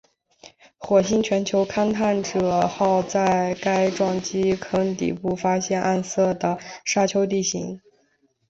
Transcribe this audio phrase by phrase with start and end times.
[0.79, 7.79] 火星全球探勘者号在该撞击坑底部发现暗色的沙丘地形。